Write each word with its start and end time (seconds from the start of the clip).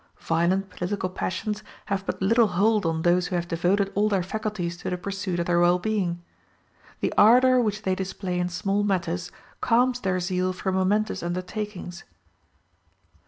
Violent 0.17 0.71
political 0.71 1.09
passions 1.11 1.61
have 1.85 2.03
but 2.07 2.23
little 2.23 2.47
hold 2.47 2.87
on 2.87 3.03
those 3.03 3.27
who 3.27 3.35
have 3.35 3.47
devoted 3.47 3.91
all 3.93 4.09
their 4.09 4.23
faculties 4.23 4.75
to 4.77 4.89
the 4.89 4.97
pursuit 4.97 5.39
of 5.39 5.45
their 5.45 5.59
well 5.59 5.77
being. 5.77 6.23
The 7.01 7.13
ardor 7.19 7.61
which 7.61 7.83
they 7.83 7.93
display 7.93 8.39
in 8.39 8.49
small 8.49 8.81
matters 8.81 9.31
calms 9.61 9.99
their 9.99 10.19
zeal 10.19 10.53
for 10.53 10.71
momentous 10.71 11.21
undertakings. 11.21 12.03